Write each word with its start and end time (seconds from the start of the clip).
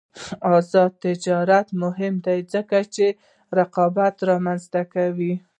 آزاد 0.55 0.91
تجارت 1.05 1.67
مهم 1.83 2.13
دی 2.25 2.39
ځکه 2.53 2.77
چې 2.95 3.05
رقابت 3.57 4.15
رامنځته 4.29 4.81
کوي. 4.93 5.33